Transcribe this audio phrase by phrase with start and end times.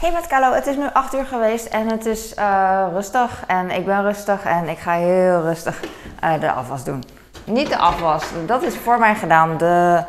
[0.00, 3.84] Hey Carlo, het is nu 8 uur geweest en het is uh, rustig en ik
[3.84, 5.80] ben rustig en ik ga heel rustig
[6.24, 7.04] uh, de afwas doen.
[7.44, 10.02] Niet de afwas, dat is voor mij gedaan, de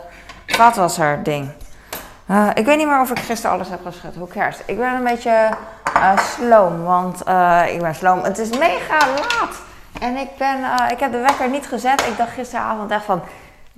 [0.47, 1.49] vaatwasser ding.
[2.27, 4.57] Uh, ik weet niet meer of ik gisteren alles heb geschud, hoe cares.
[4.65, 5.49] Ik ben een beetje
[6.15, 7.19] sloom, want
[7.69, 8.23] ik ben sloom.
[8.23, 9.55] Het is mega laat
[9.99, 10.57] en ik, ben,
[10.89, 12.07] ik heb de wekker niet gezet.
[12.07, 13.21] Ik dacht gisteravond echt van,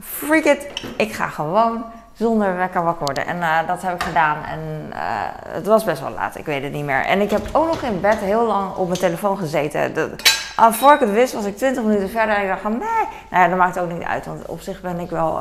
[0.01, 0.67] freak it,
[0.97, 1.85] ik ga gewoon
[2.23, 3.25] zonder wekker wakker worden.
[3.25, 4.37] En uh, dat heb ik gedaan.
[4.43, 4.59] En
[4.93, 4.99] uh,
[5.47, 7.05] het was best wel laat, ik weet het niet meer.
[7.05, 9.93] En ik heb ook nog in bed heel lang op mijn telefoon gezeten.
[9.93, 10.15] De,
[10.59, 12.35] uh, voor ik het wist, was ik 20 minuten verder.
[12.35, 13.07] En ik dacht van nee.
[13.29, 14.25] Nou ja, dat maakt ook niet uit.
[14.25, 15.39] Want op zich ben ik wel.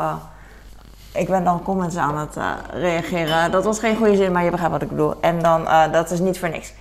[1.12, 2.37] ik ben dan comments aan het
[2.70, 3.51] reageren.
[3.51, 5.14] Dat was geen goede zin, maar je begrijpt wat ik bedoel.
[5.20, 6.73] En dan, dat is niet voor niks.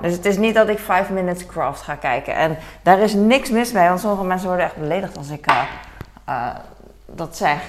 [0.00, 2.34] Dus het is niet dat ik 5 minutes craft ga kijken.
[2.34, 5.44] En daar is niks mis mee, want sommige mensen worden echt beledigd als ik
[7.06, 7.60] dat zeg.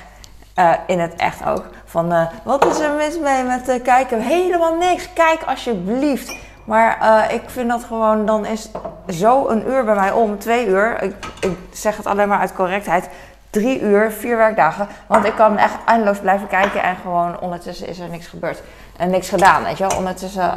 [0.61, 1.65] Uh, in het echt ook.
[1.85, 4.21] Van uh, wat is er mis mee met uh, kijken?
[4.21, 5.13] Helemaal niks.
[5.13, 6.35] Kijk alsjeblieft.
[6.65, 8.70] Maar ik vind dat gewoon, dan is
[9.07, 11.01] zo een uur bij mij om, twee uur.
[11.01, 13.09] Ik, ik, zeg het alleen maar uit correctheid.
[13.49, 14.87] Drie uur, vier werkdagen.
[15.07, 18.62] Want ik kan echt eindeloos blijven kijken en gewoon ondertussen is er niks gebeurd.
[18.98, 19.98] En niks gedaan, weet je wel.
[19.98, 20.51] Ondertussen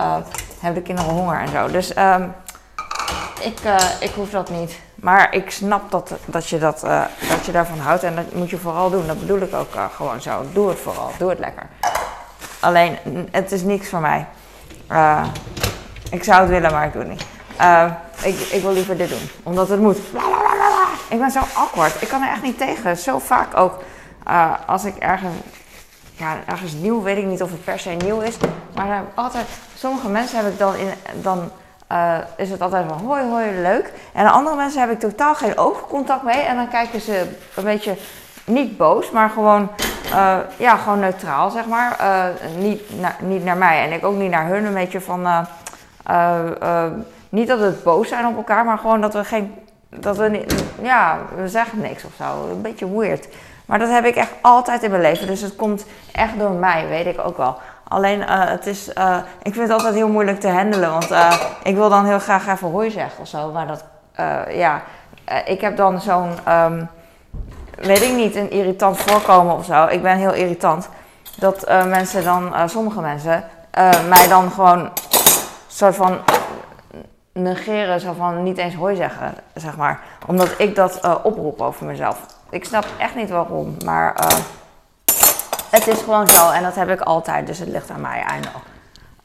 [0.61, 1.67] hebben de kinderen honger en zo.
[1.67, 1.93] Dus
[3.41, 3.61] ik,
[4.01, 4.79] ik hoef dat niet.
[4.95, 8.51] Maar ik snap dat, dat, je dat, uh, dat je daarvan houdt en dat moet
[8.51, 9.07] je vooral doen.
[9.07, 10.45] Dat bedoel ik ook uh, gewoon zo.
[10.53, 11.67] Doe het vooral, doe het lekker.
[12.61, 12.99] Alleen,
[13.31, 14.27] het is niks voor mij.
[16.11, 17.27] Ik zou het willen, maar ik doe het niet.
[18.23, 19.99] ik, ik wil liever dit doen, omdat het moet.
[21.09, 22.03] Ik ben zo awkward.
[22.03, 22.97] Ik kan er echt niet tegen.
[22.97, 23.79] Zo vaak ook
[24.67, 25.35] als ik ergens,
[26.17, 28.37] ja, ergens nieuw, weet ik niet of het per se nieuw is.
[28.75, 30.89] Maar altijd, sommige mensen heb ik dan in.
[31.23, 31.51] Dan,
[31.95, 33.93] uh, is het altijd van hoi hoi leuk.
[34.13, 36.41] En andere mensen heb ik totaal geen oogcontact mee.
[36.41, 37.97] En dan kijken ze een beetje
[38.45, 39.71] niet boos, maar gewoon,
[40.11, 41.97] uh, ja, gewoon neutraal zeg maar.
[42.01, 42.25] Uh,
[42.59, 42.83] niet,
[43.21, 44.65] niet naar mij en ik ook niet naar hun.
[44.65, 45.47] Een beetje van,
[47.29, 49.55] niet dat we boos zijn op elkaar, maar gewoon dat we geen,
[49.89, 52.49] dat we niet, ja, we zeggen niks of zo.
[52.51, 53.29] Een beetje weird.
[53.67, 55.27] Maar dat heb ik echt altijd in mijn leven.
[55.27, 57.59] Dus het komt echt door mij, weet ik ook wel.
[57.89, 60.91] Alleen uh, het is, uh, ik vind het altijd heel moeilijk te handelen.
[60.91, 63.53] Want uh, ik wil dan heel graag even hoi zeggen of zo.
[63.53, 63.85] Maar dat,
[64.49, 64.83] ja,
[65.45, 66.89] ik heb dan zo'n, um,
[67.77, 69.87] weet ik niet, een irritant voorkomen of zo.
[69.87, 70.89] Ik ben heel irritant.
[71.39, 73.45] Dat mensen dan, sommige mensen,
[74.09, 74.91] mij dan gewoon
[75.67, 76.19] soort van
[77.33, 78.01] negeren.
[78.01, 80.01] Zo van niet eens hoi zeggen, zeg maar.
[80.27, 82.19] Omdat ik dat oproep over mezelf.
[82.51, 84.15] Ik snap echt niet waarom, maar
[85.75, 88.65] het is gewoon zo en dat heb ik altijd, dus het ligt aan mij eindelijk.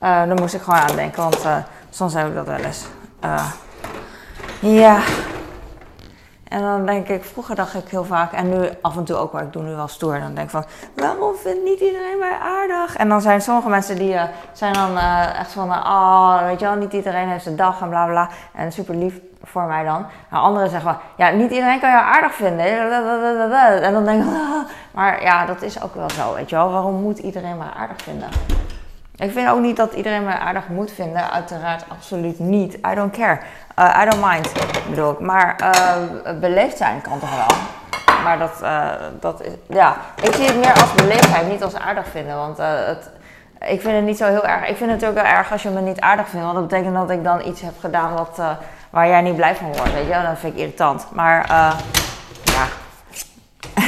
[0.02, 1.56] Uh, daar moest ik gewoon aan denken, want uh,
[1.90, 2.86] soms heb ik dat wel eens.
[3.26, 3.52] Uh,
[4.60, 5.00] ja.
[6.44, 9.32] En dan denk ik, vroeger dacht ik heel vaak, en nu af en toe ook,
[9.32, 10.20] maar ik doe nu wel stoer.
[10.20, 10.66] Dan denk ik van,
[10.96, 12.96] waarom vindt niet iedereen mij aardig?
[12.96, 14.20] En dan zijn sommige mensen die
[14.54, 14.98] zijn dan
[15.38, 18.30] echt van, oh, weet je wel, niet iedereen heeft zijn dag en bla bla.
[18.54, 20.06] En super lief voor mij dan.
[20.30, 22.66] Maar anderen zeggen wel, ja, niet iedereen kan jou aardig vinden.
[23.82, 24.30] En dan denk ik,
[24.92, 26.72] maar ja, dat is ook wel zo, weet je wel.
[26.72, 28.30] Waarom moet iedereen mij aardig vinden?
[29.20, 31.32] Ik vind ook niet dat iedereen mij aardig moet vinden.
[31.32, 32.74] Uiteraard absoluut niet.
[32.74, 33.40] I don't care.
[33.80, 34.52] Uh, I don't mind,
[34.90, 35.20] bedoel ik.
[35.20, 37.58] Maar uh, beleefd zijn kan toch wel?
[38.24, 42.08] Maar dat, uh, dat is, ja, ik zie het meer als beleefdheid, niet als aardig
[42.08, 42.36] vinden.
[42.36, 43.10] Want het,
[43.60, 44.68] ik vind het niet zo heel erg.
[44.68, 46.46] Ik vind het ook wel erg als je me niet aardig vindt.
[46.46, 48.42] Want dat betekent dat ik dan iets heb gedaan wat
[48.90, 51.12] waar jij niet blij van wordt, weet je Dat vind ik irritant.
[51.12, 51.80] Maar, uh,
[52.44, 52.68] ja.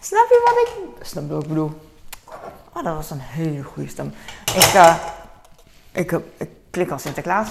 [0.00, 1.06] Snap je wat ik...
[1.06, 1.80] Snap je wat ik bedoel?
[2.72, 4.14] Oh, dat was een hele goede stem.
[4.54, 4.94] Ik, uh,
[5.92, 7.48] ik, ik klik als Sinterklaas.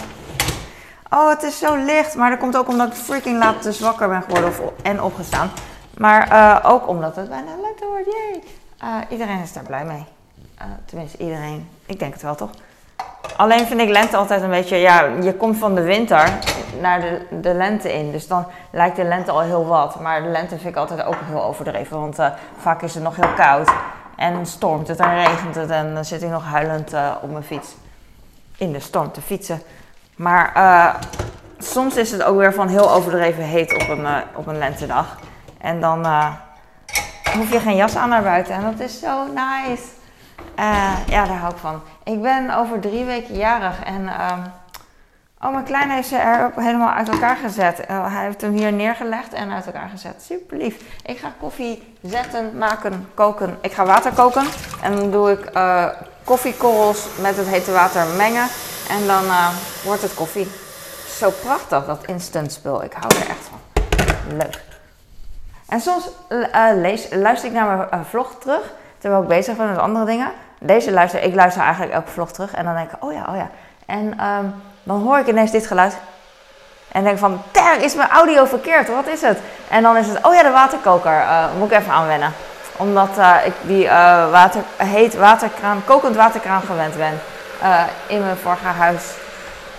[1.10, 2.16] Oh, het is zo licht.
[2.16, 5.52] Maar dat komt ook omdat ik freaking laat dus wakker ben geworden of, en opgestaan.
[5.98, 8.06] Maar uh, ook omdat het bijna lente wordt.
[8.06, 8.44] Jee.
[9.10, 10.06] Iedereen is daar blij mee.
[10.86, 11.70] Tenminste, iedereen.
[11.86, 12.50] Ik denk het wel, toch?
[13.38, 16.30] Alleen vind ik lente altijd een beetje, ja, je komt van de winter
[16.82, 18.12] naar de, de lente in.
[18.12, 20.00] Dus dan lijkt de lente al heel wat.
[20.00, 22.00] Maar de lente vind ik altijd ook heel overdreven.
[22.00, 23.72] Want uh, vaak is het nog heel koud.
[24.16, 25.70] En stormt het en regent het.
[25.70, 27.76] En dan zit ik nog huilend uh, op mijn fiets.
[28.58, 29.62] In de storm te fietsen.
[30.16, 30.96] Maar uh,
[31.60, 35.18] soms is het ook weer van heel overdreven heet op een, op een lentedag.
[35.62, 36.08] En dan
[37.36, 38.54] hoef je geen jas aan naar buiten.
[38.54, 39.84] En dat is zo nice.
[41.08, 41.82] Ja, daar hou ik van.
[42.04, 44.44] Ik ben over drie weken jarig en um,
[45.42, 47.80] oh, mijn kleine heeft ze er helemaal uit elkaar gezet.
[47.90, 50.22] Uh, hij heeft hem hier neergelegd en uit elkaar gezet.
[50.22, 50.76] Super lief.
[51.06, 53.58] Ik ga koffie zetten, maken, koken.
[53.62, 54.46] Ik ga water koken
[54.82, 55.86] en dan doe ik uh,
[56.24, 58.48] koffiekorrels met het hete water mengen
[58.90, 59.24] en dan
[59.84, 60.52] wordt het koffie.
[61.08, 62.84] Zo prachtig, dat instant spul.
[62.84, 63.60] Ik hou er echt van.
[64.38, 64.64] Leuk.
[65.68, 66.10] En soms
[67.10, 71.24] luister ik naar mijn vlog terug, terwijl ik bezig ben met andere dingen deze luister,
[71.24, 73.50] ik luister eigenlijk elke vlog terug en dan denk ik, oh ja, oh ja.
[73.86, 74.46] En ehm,
[74.84, 75.98] dan hoor ik ineens dit geluid.
[76.92, 78.88] En denk van, ter, is mijn audio verkeerd?
[78.88, 79.40] Wat is het?
[79.70, 81.12] En dan is het, oh ja, de waterkoker.
[81.12, 82.34] Uh, moet ik even aanwennen.
[82.78, 87.20] Omdat uh, ik die uh, water, heet waterkraan, kokend waterkraan gewend ben.
[88.08, 89.04] in mijn vorige huis.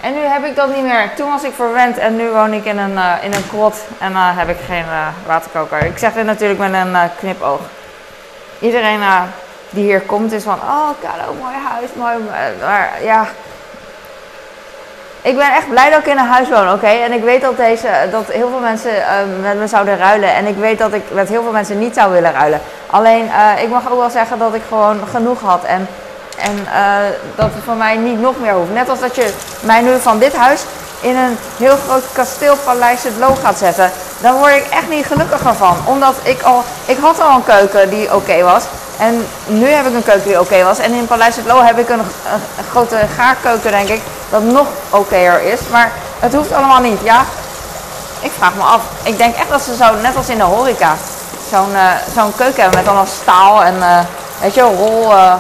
[0.01, 1.15] En nu heb ik dat niet meer.
[1.17, 3.85] Toen was ik verwend en nu woon ik in een, in een krot.
[3.99, 4.85] En dan heb ik geen
[5.27, 5.85] waterkoker.
[5.85, 7.61] Ik zeg dit natuurlijk met een knipoog.
[8.59, 9.01] Iedereen
[9.71, 12.15] die hier komt is van, oh Carlo, mooi huis, mooi.
[12.61, 13.27] Maar ja,
[15.23, 16.87] ik ben echt blij dat ik in een huis woon, oké?
[16.87, 19.07] En ik weet dat, deze, dat heel veel mensen uh,
[19.43, 20.35] met me zouden ruilen.
[20.35, 22.61] En ik weet dat ik met heel veel mensen niet zou willen ruilen.
[22.87, 25.65] Alleen, uh, ik mag ook wel zeggen dat ik gewoon genoeg had.
[25.65, 25.89] En,
[26.39, 26.97] en uh,
[27.35, 28.73] dat het voor mij niet nog meer hoeft.
[28.73, 30.65] Net als dat je mij nu van dit huis
[31.01, 33.91] in een heel groot kasteelpaleis het loog gaat zetten.
[34.21, 35.77] Dan word ik echt niet gelukkiger van.
[35.85, 38.65] Omdat ik al, ik had al een keuken die oké was.
[39.01, 40.79] En nu heb ik een keuken die oké was.
[40.79, 42.03] En in Paleis het Loo heb ik een,
[42.71, 44.01] grote gaarkeuken, denk ik,
[44.31, 45.61] dat nog okéer is.
[45.71, 46.99] Maar het hoeft allemaal niet.
[47.03, 47.25] Ja,
[48.21, 48.81] ik vraag me af.
[49.03, 50.95] Ik denk echt dat ze zo, net als in de horeca,
[51.51, 53.99] zo'n uh, zo'n keuken hebben met allemaal staal en, uh,
[54.41, 55.35] weet je, rol, uh,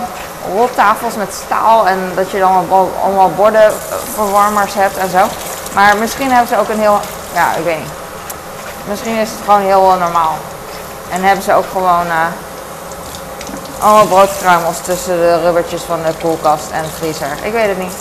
[0.55, 1.89] roltafels met staal.
[1.89, 2.67] En dat je dan
[3.03, 5.27] allemaal bordenverwarmers hebt en zo.
[5.75, 7.01] Maar misschien hebben ze ook een heel,
[7.35, 7.89] ja, ik weet.
[8.89, 10.37] Misschien is het gewoon heel normaal.
[11.11, 12.07] En hebben ze ook gewoon
[13.81, 17.29] allemaal broodkruimels tussen de rubbertjes van de koelkast en de vriezer.
[17.43, 17.95] Ik weet het niet.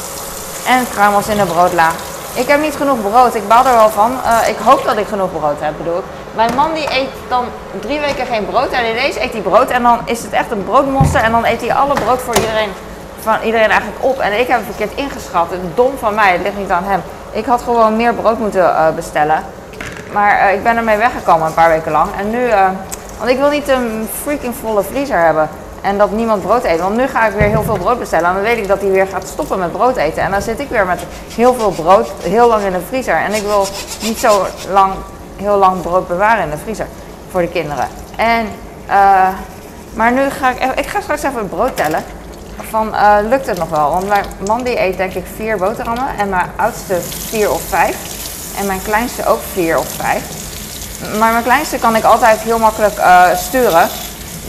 [0.68, 1.90] En kruimels in de broodla.
[2.34, 3.36] Ik heb niet genoeg brood.
[3.36, 4.12] Ik baal er wel van.
[4.12, 6.04] Uh, ik hoop dat ik genoeg brood heb, bedoel ik.
[6.36, 7.46] Mijn man die eet dan
[7.80, 8.70] drie weken geen brood.
[8.70, 9.70] En ineens eet hij brood.
[9.70, 11.22] En dan is het echt een broodmonster.
[11.22, 12.70] En dan eet hij alle brood voor iedereen,
[13.22, 14.20] van iedereen eigenlijk op.
[14.20, 15.48] En ik heb het verkeerd ingeschat.
[15.76, 16.32] Dom van mij.
[16.32, 17.02] Het ligt niet aan hem.
[17.32, 19.44] Ik had gewoon meer brood moeten uh, bestellen.
[20.12, 22.10] Maar uh, ik ben ermee weggekomen een paar weken lang.
[22.18, 22.50] En nu...
[23.18, 25.50] want ik wil niet een freaking volle vriezer hebben.
[25.82, 26.80] En dat niemand brood eet.
[26.80, 28.28] Want nu ga ik weer heel veel brood bestellen.
[28.28, 30.24] En dan weet ik dat hij weer gaat stoppen met brood eten.
[30.24, 31.00] En dan zit ik weer met
[31.36, 33.16] heel veel brood heel lang in de vriezer.
[33.16, 33.68] En ik wil
[34.02, 34.94] niet zo lang,
[35.36, 36.88] heel lang brood bewaren in de vriezer.
[37.32, 37.88] Voor de kinderen.
[38.16, 38.48] En,
[38.88, 39.28] uh,
[39.94, 42.04] maar nu ga ik, ik ga straks even brood tellen.
[42.70, 43.92] Van, uh, lukt het nog wel?
[43.92, 46.08] Want mijn man die eet denk ik vier boterhammen.
[46.18, 47.96] En mijn oudste vier of vijf.
[48.60, 50.24] En mijn kleinste ook vier of vijf.
[51.20, 53.90] Maar mijn kleinste kan ik altijd heel makkelijk uh, sturen.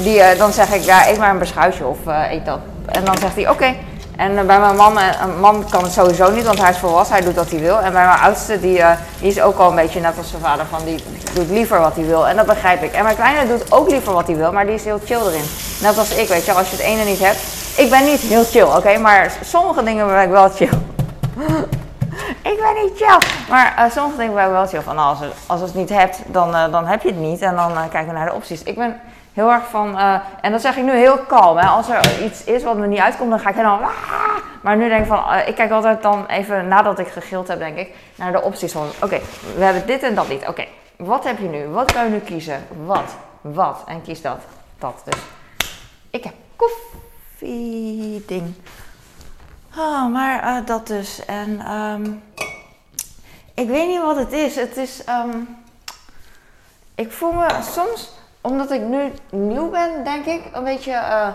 [0.02, 2.58] Die, uh, dan zeg ik, ja, eet maar een beschuitje of uh, eet dat.
[2.86, 3.74] En dan zegt hij, oké.
[4.16, 7.16] En uh, bij mijn man, een man kan het sowieso niet, want hij is volwassen,
[7.16, 7.80] hij doet wat hij wil.
[7.80, 8.82] En bij mijn oudste, die,
[9.20, 11.04] die is ook al een beetje net als zijn vader, van die
[11.34, 12.28] doet liever wat hij wil.
[12.28, 12.92] En dat begrijp ik.
[12.92, 15.44] En mijn kleine doet ook liever wat hij wil, maar die is heel chill erin.
[15.80, 17.38] Net als ik, weet je, als je het ene niet hebt.
[17.76, 20.68] Ik ben niet heel chill, oké, maar sommige dingen ben ik wel chill.
[22.52, 23.18] ik ben niet chill.
[23.48, 24.82] Maar sommige dingen ben ik wel chill.
[24.82, 27.40] Van nou, als, als je het niet hebt, dan, dan heb je het niet.
[27.40, 28.62] En dan kijken we naar de opties.
[28.62, 29.00] Ik ben
[29.32, 31.56] heel erg van, uh, en dat zeg ik nu heel kalm.
[31.56, 31.66] Hè.
[31.66, 33.82] Als er iets is wat me niet uitkomt, dan ga ik helemaal.
[33.82, 33.90] Ah!
[34.62, 37.58] Maar nu denk ik van, uh, ik kijk altijd dan even nadat ik gegild heb,
[37.58, 39.20] denk ik, naar de opties van, oké,
[39.56, 40.48] we hebben dit en dat niet.
[40.48, 40.66] Oké,
[40.96, 41.66] wat heb je nu?
[41.66, 42.66] Wat kan je nu kiezen?
[42.84, 43.14] Wat?
[43.40, 43.82] Wat?
[43.86, 44.38] En kies dat.
[44.78, 45.02] Dat.
[45.04, 45.20] Dus
[46.10, 48.54] ik heb koffieding.
[49.76, 51.24] Oh, maar uh, dat dus.
[51.24, 52.22] En um,
[53.54, 54.56] ik weet niet wat het is.
[54.56, 55.58] Het is, um,
[56.94, 61.28] ik voel me soms omdat ik nu nieuw ben, denk ik, een beetje uh,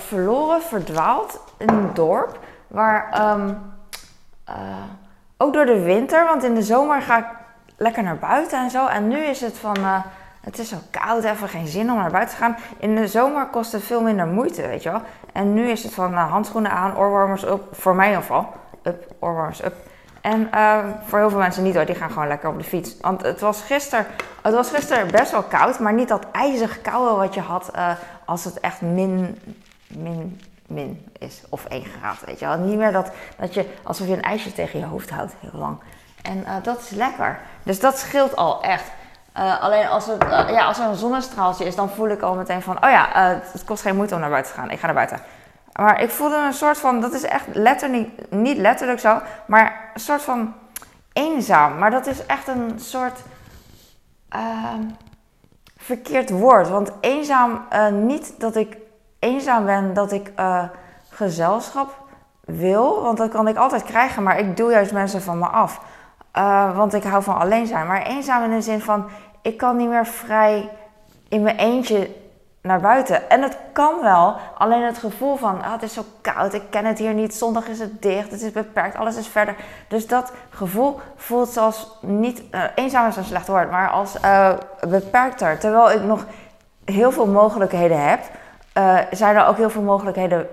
[0.00, 2.38] verloren, verdwaald in een dorp.
[2.66, 3.72] Waar um,
[4.48, 4.54] uh,
[5.36, 7.26] ook door de winter, want in de zomer ga ik
[7.76, 8.86] lekker naar buiten en zo.
[8.86, 9.76] En nu is het van,
[10.40, 12.56] het is zo koud, even geen zin om naar buiten te gaan.
[12.78, 15.02] In de zomer kost het veel minder moeite, weet je wel.
[15.32, 18.52] En nu is het van handschoenen aan, oorwarmers op, voor mij in ieder geval.
[18.82, 19.74] Up, oorwarmers up.
[20.22, 22.96] En uh, voor heel veel mensen niet hoor, die gaan gewoon lekker op de fiets.
[23.00, 24.06] Want het was gisteren,
[24.42, 27.90] gisteren best wel koud, maar niet dat ijzig koude wat je had uh,
[28.24, 29.38] als het echt min,
[29.86, 31.42] min, min is.
[31.48, 32.58] Of 1 graad, weet je wel.
[32.58, 35.78] Niet meer dat, dat je alsof je een ijsje tegen je hoofd houdt, heel lang.
[36.22, 37.38] En uh, dat is lekker.
[37.62, 38.84] Dus dat scheelt al echt.
[39.60, 42.84] alleen als, het, ja, als er een zonnestraaltje is, dan voel ik al meteen van,
[42.84, 43.08] oh ja,
[43.52, 44.70] het kost geen moeite om naar buiten te gaan.
[44.70, 45.20] Ik ga naar buiten.
[45.72, 50.00] Maar ik voelde een soort van, dat is echt letterlijk, niet letterlijk zo, maar een
[50.00, 50.54] soort van
[51.12, 51.78] eenzaam.
[51.78, 53.20] Maar dat is echt een soort
[54.36, 54.74] uh,
[55.76, 56.68] verkeerd woord.
[56.68, 58.76] Want eenzaam, uh, niet dat ik
[59.18, 60.64] eenzaam ben, dat ik uh,
[61.08, 61.94] gezelschap
[62.40, 63.02] wil.
[63.02, 65.80] Want dat kan ik altijd krijgen, maar ik doe juist mensen van me af.
[66.36, 67.86] Uh, want ik hou van alleen zijn.
[67.86, 69.08] Maar eenzaam in de zin van,
[69.42, 70.70] ik kan niet meer vrij
[71.28, 72.10] in mijn eentje
[72.62, 73.30] naar buiten.
[73.30, 76.84] En het kan wel, alleen het gevoel van ah, het is zo koud, ik ken
[76.84, 79.56] het hier niet, zondag is het dicht, het is beperkt, alles is verder.
[79.88, 84.52] Dus dat gevoel voelt zoals niet, uh, eenzaam is een slecht woord, maar als uh,
[84.88, 85.58] beperkter.
[85.58, 86.26] Terwijl ik nog
[86.84, 88.20] heel veel mogelijkheden heb,
[88.78, 90.46] uh, zijn er ook heel veel mogelijkheden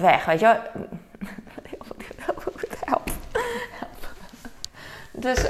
[0.00, 0.56] weg, weet je
[5.12, 5.44] Dus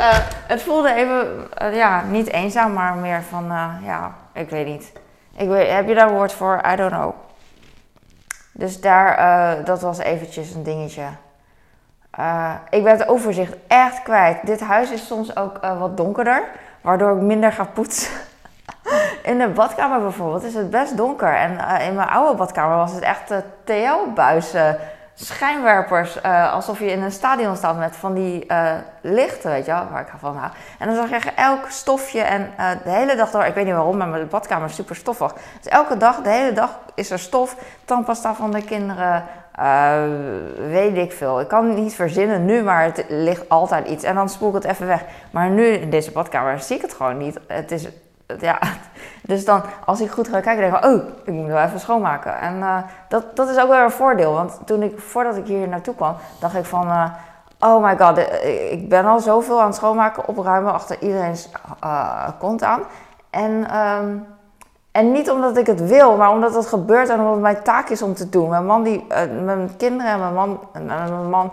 [0.46, 3.44] het voelde even, ja, niet eenzaam, maar meer van,
[3.84, 4.92] ja, ik weet niet.
[5.38, 6.60] Ik weet, heb je daar woord voor?
[6.72, 7.14] I don't know.
[8.52, 11.02] Dus daar, dat was eventjes een dingetje.
[12.70, 14.46] ik ben het overzicht echt kwijt.
[14.46, 16.42] Dit huis is soms ook wat donkerder,
[16.80, 18.12] waardoor ik minder ga poetsen.
[19.22, 21.34] In de badkamer bijvoorbeeld is het best donker.
[21.34, 23.32] En in mijn oude badkamer was het echt
[23.64, 24.78] TL-buizen
[25.24, 26.16] schijnwerpers.
[26.16, 30.00] Uh, alsof je in een stadion staat met van die uh, lichten, weet je waar
[30.00, 30.52] ik van hou.
[30.78, 33.74] En dan zag je elk stofje en uh, de hele dag door, ik weet niet
[33.74, 35.32] waarom, maar mijn badkamer is super stoffig.
[35.32, 39.24] Dus elke dag, de hele dag is er stof, tandpasta van de kinderen,
[40.68, 41.40] weet ik veel.
[41.40, 44.04] Ik kan niet verzinnen nu, maar het ligt altijd iets.
[44.04, 45.04] En dan spoel ik het even weg.
[45.30, 47.38] Maar nu in deze badkamer zie ik het gewoon niet.
[47.46, 47.88] Het is
[48.38, 48.58] ja,
[49.22, 52.38] dus dan als ik goed ga kijken, denk ik oh, ik moet wel even schoonmaken.
[52.38, 52.76] En uh,
[53.08, 54.32] dat, dat is ook wel een voordeel.
[54.32, 57.04] Want toen ik, voordat ik hier naartoe kwam, dacht ik van, uh,
[57.60, 61.50] oh my god, eh, ik ben al zoveel aan het schoonmaken, opruimen achter iedereen's
[62.38, 62.80] kont aan.
[63.30, 64.26] En, um,
[64.92, 67.88] en niet omdat ik het wil, maar omdat het gebeurt en omdat het mijn taak
[67.88, 68.48] is om te doen.
[68.48, 69.06] Mijn man, die,
[69.44, 71.52] mijn kinderen en mijn man, en mijn man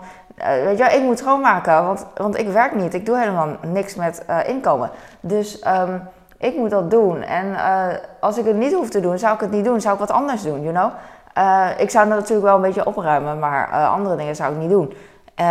[0.64, 2.94] weet je, ik moet schoonmaken, want, want ik werk niet.
[2.94, 4.90] Ik doe helemaal niks met inkomen.
[5.20, 5.66] Dus...
[5.66, 7.22] Um, ik moet dat doen.
[7.22, 7.86] En uh,
[8.20, 9.80] als ik het niet hoef te doen, zou ik het niet doen.
[9.80, 10.90] Zou ik wat anders doen, you know?
[11.38, 14.70] Uh, ik zou natuurlijk wel een beetje opruimen, maar uh, andere dingen zou ik niet
[14.70, 14.94] doen.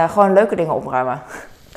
[0.07, 1.21] gewoon leuke dingen opruimen.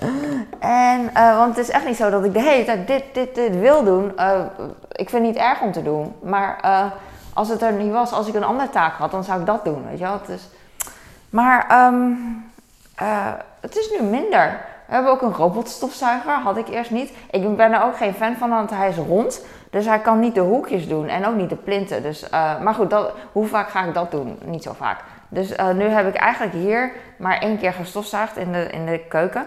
[0.61, 3.85] en, want het is echt niet zo dat ik de hele dit, dit, dit wil
[3.85, 4.13] doen.
[4.93, 6.15] ik vind het niet erg om te doen.
[6.23, 6.61] Maar
[7.35, 9.65] als het er niet was, als ik een andere taak had, dan zou ik dat
[9.65, 10.21] doen, weet je wel?
[10.27, 10.49] Dus,
[11.31, 12.45] maar um,
[13.61, 14.61] het is nu minder.
[14.89, 17.13] We hebben ook een robotstofzuiger, had ik eerst niet.
[17.31, 19.45] Ik ben er ook geen fan van, want hij is rond.
[19.71, 22.03] Dus hij kan niet de hoekjes doen en ook niet de plinten.
[22.03, 24.39] Dus, uh, maar goed, dat, hoe vaak ga ik dat doen?
[24.45, 25.01] Niet zo vaak.
[25.29, 28.99] Dus uh, nu heb ik eigenlijk hier maar één keer gestofzuigd in de, in de
[29.09, 29.47] keuken.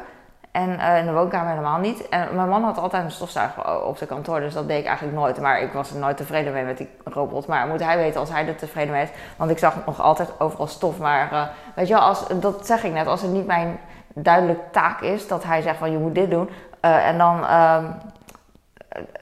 [0.52, 2.10] En uh, in de woonkamer helemaal niet.
[2.10, 5.18] En mijn man had altijd een stofzuiger op zijn kantoor, dus dat deed ik eigenlijk
[5.18, 5.40] nooit.
[5.40, 7.48] Maar ik was er nooit tevreden mee met die robot.
[7.48, 9.10] Maar moet hij weten als hij er tevreden mee is.
[9.36, 10.98] Want ik zag nog altijd overal stof.
[10.98, 13.80] Maar weet je als, dat zeg ik net, als het niet mijn
[14.14, 16.50] duidelijk taak is dat hij zegt van je moet dit doen.
[16.82, 17.40] Uh, en dan.
[17.40, 17.84] Uh,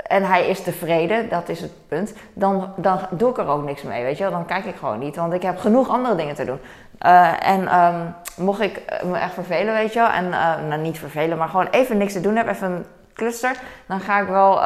[0.04, 2.14] en hij is tevreden, dat is het punt.
[2.34, 4.32] Dan, dan doe ik er ook niks mee, weet je wel.
[4.32, 6.60] Dan kijk ik gewoon niet, want ik heb genoeg andere dingen te doen.
[7.06, 8.14] Uh, en um,
[8.46, 10.10] mocht ik me echt vervelen, weet je wel.
[10.10, 13.56] En uh, nou, niet vervelen, maar gewoon even niks te doen heb, even een cluster.
[13.88, 14.62] Dan ga ik wel,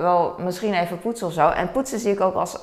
[0.00, 1.48] wel misschien even poetsen of zo.
[1.48, 2.58] En poetsen zie ik ook als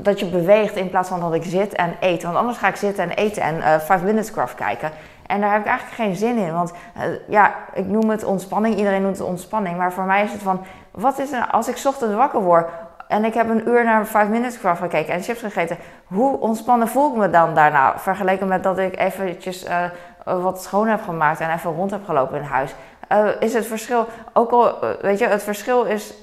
[0.00, 2.22] dat je beweegt in plaats van dat ik zit en eet.
[2.22, 4.90] Want anders ga ik zitten en eten en 5 Minutes Craft kijken.
[5.26, 6.52] En daar heb ik eigenlijk geen zin in.
[6.52, 8.76] Want uh, ja, ik noem het ontspanning.
[8.76, 9.76] Iedereen noemt het ontspanning.
[9.76, 12.66] Maar voor mij is het van, wat is er als ik ochtends wakker word
[13.08, 15.76] en ik heb een uur naar 5 Minutes Craft gekeken en chips gegeten.
[16.06, 17.98] Hoe ontspannen voel ik me dan daarna?
[17.98, 19.84] Vergeleken met dat ik eventjes uh,
[20.24, 22.74] wat schoon heb gemaakt en even rond heb gelopen in huis.
[23.12, 26.14] Uh, is het verschil, ook al, weet je, het verschil is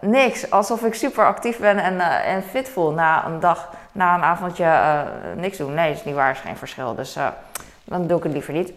[0.00, 0.50] niks.
[0.50, 5.04] Alsof ik super actief ben en, en fit voel na een dag, na een avondje
[5.36, 5.74] niks doen.
[5.74, 6.94] Nee, is niet waar, is geen verschil.
[6.94, 7.18] Dus
[7.84, 8.72] dan doe ik het liever niet.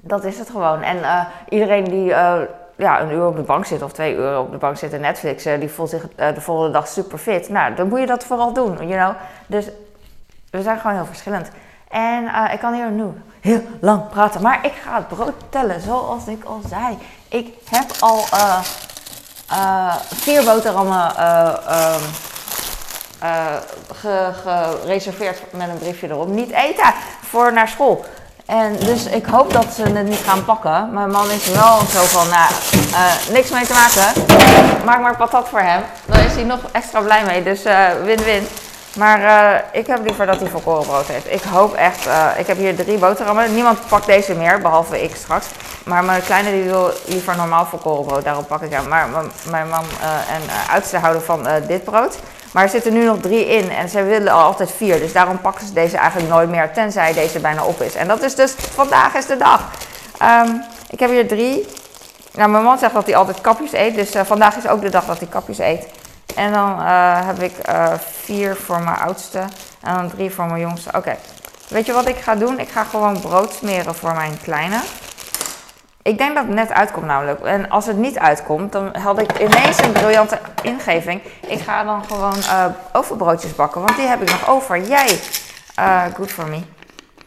[0.00, 0.82] Dat is het gewoon.
[0.82, 2.36] En uh, iedereen die uh,
[2.76, 5.00] ja, een uur op de bank zit of twee uur op de bank zit en
[5.00, 7.48] Netflix, uh, die voelt zich de volgende dag super fit.
[7.48, 9.14] Nou, dan moet je dat vooral doen, you know.
[9.46, 9.68] Dus
[10.50, 11.50] we zijn gewoon heel verschillend.
[11.88, 13.04] En ik kan hier nu
[13.40, 16.98] heel lang praten, maar ik ga het brood tellen, zoals ik al zei.
[17.28, 18.24] Ik heb al
[20.08, 22.02] vier boterhammen ehm,
[23.92, 26.28] gereserveerd met een briefje erop.
[26.28, 26.94] Niet eten!
[27.34, 28.04] Voor naar school.
[28.46, 30.92] En dus ik hoop dat ze het niet gaan pakken.
[30.92, 32.50] Mijn man is wel zo van, nou,
[32.90, 34.22] uh, niks mee te maken.
[34.84, 35.82] Maak maar patat voor hem.
[36.06, 37.42] Dan is hij nog extra blij mee.
[37.42, 38.46] Dus eh, win-win.
[38.96, 41.32] maar uh, ik heb liever dat hij volkorenbrood heeft.
[41.32, 43.54] Ik hoop echt, ik heb hier drie boterhammen.
[43.54, 45.46] Niemand pakt deze meer, behalve ik straks.
[45.84, 48.24] Maar mijn kleine die wil liever normaal volkorenbrood.
[48.24, 48.88] Daarom pak ik hem.
[48.88, 49.08] Maar
[49.50, 49.84] mijn man
[50.28, 52.16] en oudste houden van dit brood.
[52.54, 54.98] Maar er zitten nu nog drie in en ze willen altijd vier.
[54.98, 57.94] Dus daarom pakken ze deze eigenlijk nooit meer, tenzij deze bijna op is.
[57.94, 59.70] En dat is dus, vandaag is de dag.
[60.22, 61.66] Um, ik heb hier drie.
[62.32, 63.94] Nou, mijn man zegt dat hij altijd kapjes eet.
[63.94, 65.86] Dus uh, vandaag is ook de dag dat hij kapjes eet.
[66.34, 67.92] En dan uh, heb ik uh,
[68.22, 69.38] vier voor mijn oudste.
[69.80, 70.90] En dan drie voor mijn jongste.
[70.96, 71.16] Oké.
[71.68, 72.58] Weet je wat ik ga doen?
[72.58, 74.80] Ik ga gewoon brood smeren voor mijn kleine.
[76.04, 77.40] Ik denk dat het net uitkomt namelijk.
[77.40, 81.22] En als het niet uitkomt, dan had ik ineens een briljante ingeving.
[81.46, 84.80] Ik ga dan gewoon uh, overbroodjes bakken, want die heb ik nog over.
[84.80, 85.18] Jij,
[85.78, 86.60] uh, good for me.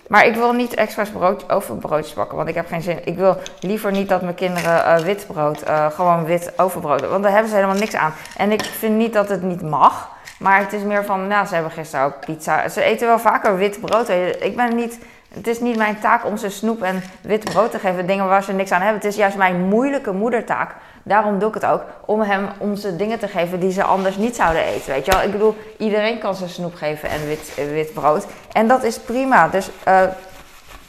[0.07, 2.99] Maar ik wil niet expres brood, overbroodjes bakken, want ik heb geen zin.
[3.05, 7.31] Ik wil liever niet dat mijn kinderen uh, wit brood, gewoon wit overbrood, want daar
[7.31, 8.13] hebben ze helemaal niks aan.
[8.37, 11.53] En ik vind niet dat het niet mag, maar het is meer van, nou, ze
[11.53, 12.69] hebben gisteren ook pizza.
[12.69, 14.09] Ze eten wel vaker wit brood.
[14.39, 14.99] Ik ben niet
[15.33, 18.43] Het is niet mijn taak om ze snoep en wit brood te geven, dingen waar
[18.43, 19.01] ze niks aan hebben.
[19.01, 20.75] Het is juist mijn moeilijke moedertaak.
[21.03, 24.17] Daarom doe ik het ook, om hem om ze dingen te geven die ze anders
[24.17, 24.91] niet zouden eten.
[24.93, 25.21] Weet je wel?
[25.21, 28.25] Ik bedoel, iedereen kan ze snoep geven en wit, wit brood.
[28.51, 29.47] En dat is prima.
[29.47, 30.01] Dus uh,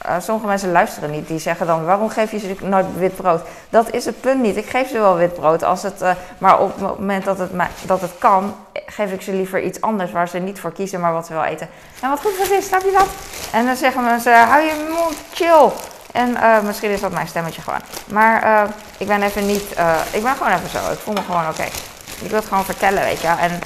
[0.05, 1.27] uh, sommige mensen luisteren niet.
[1.27, 3.41] Die zeggen dan, waarom geef je ze nooit wit brood?
[3.69, 4.57] Dat is het punt niet.
[4.57, 5.63] Ik geef ze wel wit brood.
[5.63, 7.51] Als het, uh, maar op het moment dat het,
[7.85, 11.13] dat het kan, geef ik ze liever iets anders waar ze niet voor kiezen, maar
[11.13, 11.69] wat ze wel eten.
[12.01, 13.07] En wat goed voor is, snap je dat?
[13.51, 15.71] En dan zeggen mensen, hou je mond, chill.
[16.11, 17.81] En uh, misschien is dat mijn stemmetje gewoon.
[18.07, 19.71] Maar ik ben even niet,
[20.11, 20.91] ik ben gewoon even zo.
[20.91, 21.63] Ik voel me gewoon oké.
[22.21, 23.27] Ik wil het gewoon vertellen, weet je.
[23.27, 23.59] En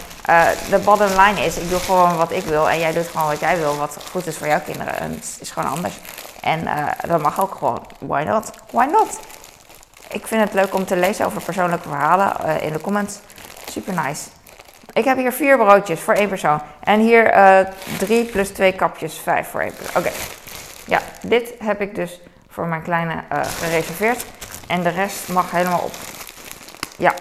[0.69, 3.39] de bottom line is, ik doe gewoon wat ik wil en jij doet gewoon wat
[3.39, 4.99] jij wil, wat goed is voor jouw kinderen.
[4.99, 5.93] En het is gewoon anders.
[6.41, 7.87] En uh, dat mag ook gewoon.
[7.99, 8.51] Why not?
[8.71, 9.19] Why not?
[10.09, 13.19] Ik vind het leuk om te lezen over persoonlijke verhalen uh, in de comments.
[13.69, 14.23] Super nice.
[14.93, 16.61] Ik heb hier vier broodjes voor één persoon.
[16.79, 17.59] En hier uh,
[17.97, 20.01] drie plus twee kapjes, vijf voor één persoon.
[20.01, 20.11] Oké.
[20.85, 23.23] Ja, dit heb ik dus voor mijn kleine
[23.59, 24.25] gereserveerd.
[24.67, 25.93] En de rest mag helemaal op.
[26.95, 27.13] Ja.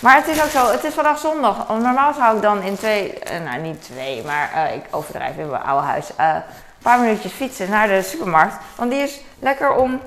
[0.00, 1.68] Maar het is ook zo, het is vandaag zondag.
[1.68, 5.86] Normaal zou ik dan in twee, nou niet twee, maar ik overdrijf in mijn oude
[5.86, 6.42] huis een
[6.82, 8.54] paar minuutjes fietsen naar de supermarkt.
[8.76, 10.00] Want die is lekker om,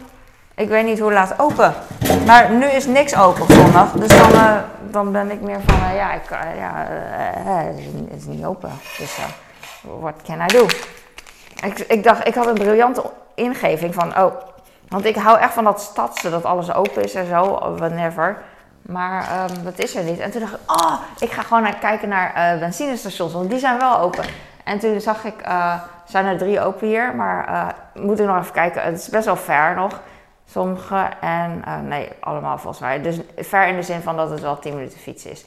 [0.55, 1.74] ik weet niet hoe laat open.
[2.25, 3.91] Maar nu is niks open op zondag.
[3.91, 6.86] Dus dan, dan ben ik meer van, ja, ik, ja
[7.43, 8.71] het is, is, niet open.
[8.98, 9.17] Dus
[10.00, 10.65] what can I do?
[11.63, 13.03] Ik, ik dacht, ik had een briljante
[13.36, 14.33] ingeving van, oh,
[14.89, 18.38] want ik hou echt van dat stadse, dat alles open is en zo, whenever.
[18.91, 20.19] Maar um, dat is er niet.
[20.19, 23.77] En toen dacht ik, oh, ik ga gewoon naar, kijken naar benzinestations, want die zijn
[23.77, 24.25] wel open.
[24.63, 27.67] En toen zag ik, uh, zijn er drie open hier, maar uh,
[28.03, 28.81] moet ik nog even kijken.
[28.83, 30.01] Het is best wel ver nog,
[30.45, 31.10] sommige.
[31.21, 33.01] En uh, nee, allemaal volgens mij.
[33.01, 35.45] Dus ver in de zin van dat het wel 10 minuten fiets is.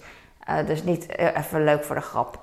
[0.66, 2.38] dus niet even leuk voor de grap,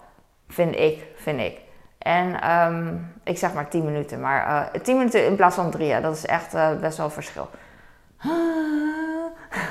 [0.48, 1.60] vind ik, vind ik.
[1.98, 6.16] En um, ik zeg maar 10 minuten, maar 10 minuten in plaats van 3, dat
[6.16, 7.50] is echt best wel een verschil.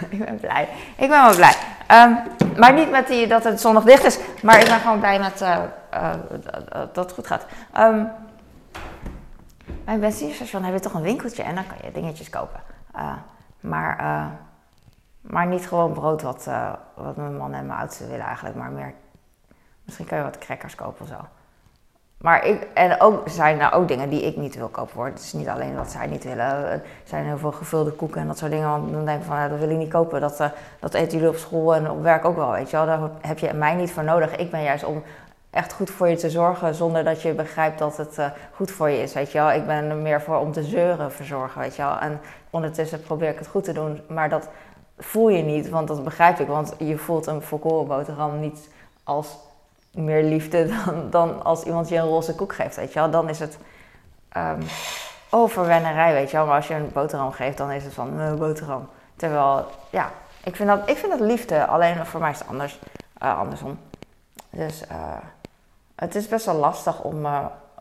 [0.11, 0.69] ik ben blij.
[0.97, 1.55] Ik ben wel blij.
[1.89, 2.19] Um,
[2.59, 4.19] maar niet met die, dat het zondag dicht is.
[4.43, 5.59] Maar ik ben gewoon blij met uh,
[5.95, 6.15] uh,
[6.93, 7.47] dat het goed gaat.
[7.79, 8.09] Um,
[9.85, 12.61] bij een benzinestation heb je toch een winkeltje en dan kan je dingetjes kopen.
[12.97, 13.13] Uh,
[13.61, 14.29] maar,
[15.21, 16.49] maar niet gewoon brood wat,
[16.95, 18.57] wat mijn man en mijn oudste willen eigenlijk.
[18.57, 18.95] Maar meer,
[19.85, 21.27] misschien kan je wat crackers kopen of zo.
[22.21, 25.05] Maar ik, en ook zijn er ook dingen die ik niet wil kopen.
[25.05, 26.71] Het is niet alleen wat zij niet willen.
[26.71, 28.69] Er zijn heel veel gevulde koeken en dat soort dingen.
[28.69, 30.21] Want dan denk ik van, dat wil ik niet kopen.
[30.21, 30.47] Dat, uh,
[30.81, 32.87] dat eten jullie op school en op werk ook wel, weet je wel.
[32.87, 34.37] Daar heb je mij niet voor nodig.
[34.37, 35.03] Ik ben juist om
[35.51, 38.91] echt goed voor je te zorgen zonder dat je begrijpt dat het uh, goed voor
[38.91, 39.53] je is, weet je wel.
[39.53, 41.99] Ik ben er meer voor om te zeuren verzorgen, weet je wel.
[41.99, 44.49] En ondertussen probeer ik het goed te doen, maar dat
[44.99, 46.47] voel je niet, want dat begrijp ik.
[46.47, 48.69] Want je voelt een volkorenboterham niet
[49.05, 49.37] als
[49.93, 53.11] meer liefde dan, dan als iemand je een roze koek geeft, weet je wel.
[53.11, 53.59] Dan is het
[54.37, 54.63] um,
[55.31, 56.47] overwennerij, weet je wel.
[56.47, 58.89] Maar als je een boterham geeft, dan is het van een boterham.
[59.17, 60.11] Terwijl, ja,
[60.45, 61.67] ik vind dat, ik vind dat liefde.
[61.67, 62.79] Alleen voor mij is het anders,
[63.23, 63.79] uh, andersom.
[64.51, 64.97] Dus uh,
[65.95, 67.25] het is best wel lastig om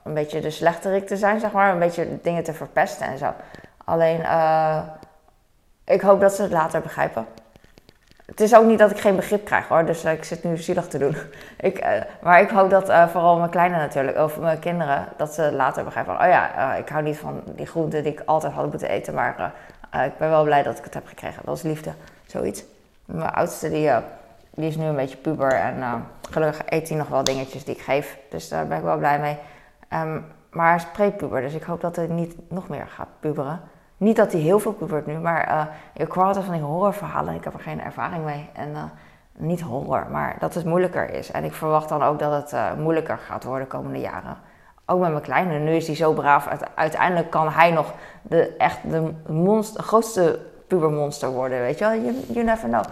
[0.03, 1.71] een beetje de slechterik te zijn, zeg maar.
[1.71, 3.33] Een beetje dingen te verpesten en zo.
[3.85, 4.19] Alleen,
[5.85, 7.25] ik hoop dat ze het later begrijpen
[8.29, 10.57] het is ook niet dat ik geen begrip krijg hoor, dus uh, ik zit nu
[10.57, 11.15] zielig te doen.
[11.69, 15.33] ik, uh, maar ik hoop dat uh, vooral mijn kleine natuurlijk, of mijn kinderen, dat
[15.33, 18.53] ze later begrijpen van, oh ja, ik hou niet van die groenten die ik altijd
[18.53, 19.53] had moeten eten, maar
[20.05, 21.41] ik ben wel blij dat ik het heb gekregen.
[21.45, 21.91] Dat is liefde,
[22.25, 22.63] zoiets.
[23.05, 23.91] Mijn oudste die,
[24.49, 27.81] die is nu een beetje puber en gelukkig eet hij nog wel dingetjes die ik
[27.81, 29.37] geef, dus daar ben ik wel blij mee.
[30.01, 33.61] Um, maar hij is pre-puber, dus ik hoop dat hij niet nog meer gaat puberen.
[33.99, 35.61] Niet dat hij heel veel pubert nu, maar uh,
[35.93, 37.35] ik hoor altijd van die horrorverhalen.
[37.35, 38.49] Ik heb er geen ervaring mee.
[38.53, 38.83] En uh,
[39.37, 41.31] niet horror, maar dat het moeilijker is.
[41.31, 44.37] En ik verwacht dan ook dat het uh, moeilijker gaat worden de komende jaren.
[44.85, 45.59] Ook met mijn kleine.
[45.59, 46.47] Nu is hij zo braaf.
[46.75, 51.59] Uiteindelijk kan hij nog de, echt de monster, grootste pubermonster worden.
[51.59, 52.01] Weet je wel?
[52.01, 52.83] You, you never know.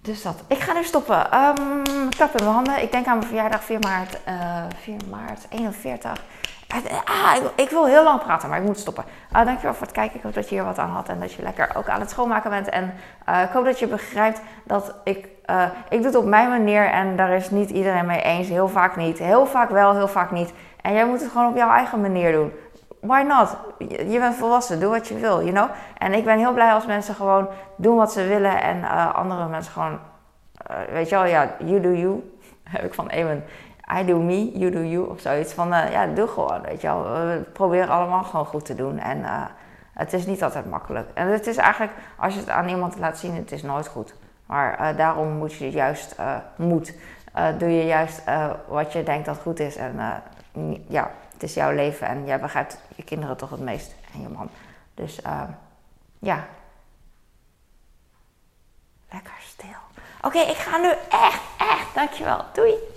[0.00, 0.42] Dus dat.
[0.46, 1.38] Ik ga nu stoppen.
[1.38, 2.82] Um, klap in mijn handen.
[2.82, 4.18] Ik denk aan mijn verjaardag 4 maart,
[4.76, 6.20] 4 maart 41.
[7.04, 9.04] Ah, ik, wil heel lang praten, maar ik moet stoppen.
[9.36, 10.16] Uh, dankjewel voor het kijken.
[10.16, 12.10] Ik hoop dat je hier wat aan had en dat je lekker ook aan het
[12.10, 12.68] schoonmaken bent.
[12.68, 12.94] En
[13.28, 16.84] uh, ik hoop dat je begrijpt dat ik, uh, ik doe het op mijn manier
[16.84, 18.48] en daar is niet iedereen mee eens.
[18.48, 19.18] Heel vaak niet.
[19.18, 20.52] Heel vaak wel, heel vaak niet.
[20.80, 22.52] En jij moet het gewoon op jouw eigen manier doen.
[23.00, 23.56] Why not?
[23.88, 25.68] Je bent volwassen, doe wat je wil, you know?
[25.98, 29.72] En ik ben heel blij als mensen gewoon doen wat ze willen en andere mensen
[29.72, 29.98] gewoon,
[30.92, 32.32] weet je wel, ja, you do you.
[32.70, 33.42] Heb ik van Eamon
[34.00, 35.52] I do me, you do you of zoiets.
[35.52, 37.02] Van uh, ja, doe gewoon, weet je wel.
[37.02, 38.98] We proberen allemaal gewoon goed te doen.
[38.98, 39.44] En uh,
[39.92, 41.10] het is niet altijd makkelijk.
[41.14, 44.14] En het is eigenlijk, als je het aan iemand laat zien, het is nooit goed.
[44.46, 46.16] Maar uh, daarom moet je juist,
[46.56, 46.94] moet,
[47.58, 48.22] doe je juist
[48.66, 49.76] wat je denkt dat goed is.
[49.76, 50.22] En
[50.88, 54.28] ja, het is jouw leven en jij begrijpt je kinderen toch het meest en je
[54.28, 54.48] man.
[54.94, 55.20] Dus
[56.18, 56.44] ja.
[59.10, 59.68] Lekker stil.
[60.20, 61.94] Oké, ik ga nu echt, echt.
[61.94, 62.44] Dankjewel.
[62.52, 62.91] Doei.